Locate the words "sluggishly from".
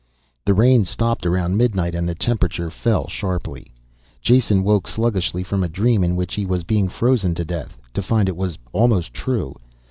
4.87-5.61